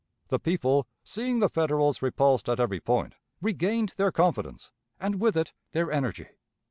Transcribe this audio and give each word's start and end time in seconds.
The 0.29 0.39
people, 0.39 0.87
seeing 1.03 1.41
the 1.41 1.47
Federals 1.47 2.01
repulsed 2.01 2.49
at 2.49 2.59
every 2.59 2.79
point, 2.79 3.13
regained 3.39 3.93
their 3.97 4.11
confidence, 4.11 4.71
and 4.99 5.19
with 5.21 5.37
it 5.37 5.53
their 5.73 5.91
energy. 5.91 6.25